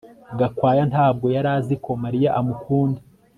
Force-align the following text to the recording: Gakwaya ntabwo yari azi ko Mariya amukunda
Gakwaya 0.39 0.83
ntabwo 0.91 1.25
yari 1.35 1.49
azi 1.57 1.75
ko 1.83 1.91
Mariya 2.03 2.29
amukunda 2.39 2.99